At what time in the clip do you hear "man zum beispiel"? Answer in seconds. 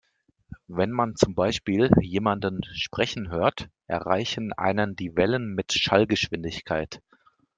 0.89-1.91